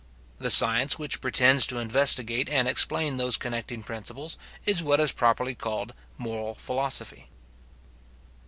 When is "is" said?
4.65-4.81, 4.99-5.11